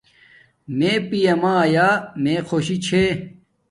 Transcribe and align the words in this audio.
میے 0.77 0.93
پیا 1.09 1.33
مایا 1.41 1.87
میے 2.23 2.35
خوشی 2.47 2.77
چھے 2.85 3.03